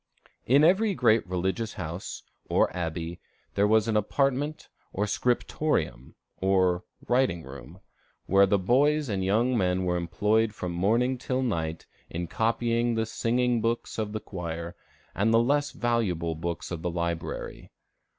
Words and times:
In 0.47 0.63
every 0.63 0.95
great 0.95 1.27
religious 1.27 1.73
house, 1.73 2.23
or 2.49 2.75
abbey, 2.75 3.19
there 3.53 3.67
was 3.67 3.87
an 3.87 3.95
apartment 3.95 4.67
called 4.91 5.03
the 5.03 5.07
scriptorium, 5.11 6.15
or 6.37 6.83
writing 7.07 7.43
room, 7.43 7.81
where 8.25 8.47
boys 8.47 9.09
and 9.09 9.23
young 9.23 9.55
men 9.55 9.85
were 9.85 9.97
employed 9.97 10.55
from 10.55 10.71
morning 10.71 11.19
till 11.19 11.43
night 11.43 11.85
in 12.09 12.25
copying 12.25 12.95
the 12.95 13.05
singing 13.05 13.61
books 13.61 13.99
of 13.99 14.11
the 14.11 14.19
choir, 14.19 14.75
and 15.13 15.31
the 15.31 15.37
less 15.39 15.69
valuable 15.69 16.33
books 16.33 16.71
of 16.71 16.81
the 16.81 16.89
library. 16.89 17.69